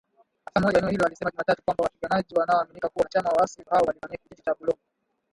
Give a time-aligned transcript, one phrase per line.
[0.45, 3.81] Afisa mmoja wa eneo hilo alisema Jumatatu kwamba wapiganaji wanaoaminika kuwa wanachama wa waasi hao
[3.81, 4.79] walivamia kijiji cha Bulongo